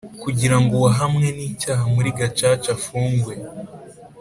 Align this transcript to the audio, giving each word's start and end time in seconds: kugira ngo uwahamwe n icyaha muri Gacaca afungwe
kugira 0.23 0.55
ngo 0.61 0.71
uwahamwe 0.75 1.27
n 1.37 1.39
icyaha 1.49 1.83
muri 1.95 2.09
Gacaca 2.17 2.69
afungwe 2.77 3.33